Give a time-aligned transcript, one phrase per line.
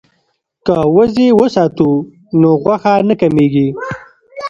[0.65, 1.89] که وزې وساتو
[2.39, 3.67] نو غوښه نه کمیږي.